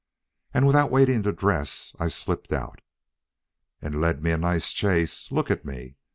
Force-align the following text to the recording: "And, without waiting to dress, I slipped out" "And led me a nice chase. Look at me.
"And, 0.51 0.65
without 0.65 0.89
waiting 0.89 1.21
to 1.21 1.31
dress, 1.31 1.95
I 1.99 2.07
slipped 2.07 2.51
out" 2.51 2.81
"And 3.83 4.01
led 4.01 4.23
me 4.23 4.31
a 4.31 4.37
nice 4.39 4.73
chase. 4.73 5.31
Look 5.31 5.51
at 5.51 5.63
me. 5.63 5.95